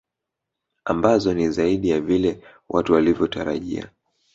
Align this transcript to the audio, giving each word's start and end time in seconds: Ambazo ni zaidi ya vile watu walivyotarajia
Ambazo 0.85 1.33
ni 1.33 1.49
zaidi 1.51 1.89
ya 1.89 2.01
vile 2.01 2.41
watu 2.69 2.93
walivyotarajia 2.93 3.89